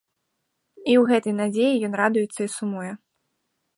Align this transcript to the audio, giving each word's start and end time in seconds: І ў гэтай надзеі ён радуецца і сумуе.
І 0.93 0.95
ў 1.01 1.03
гэтай 1.11 1.33
надзеі 1.41 1.81
ён 1.91 1.99
радуецца 2.03 2.41
і 2.47 2.51
сумуе. 2.57 2.91